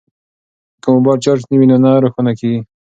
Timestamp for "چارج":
1.25-1.41